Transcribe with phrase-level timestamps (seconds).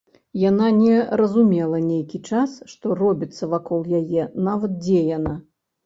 [0.43, 5.41] Яна не разумела нейкі час, што робіцца вакол яе, нават дзе яна.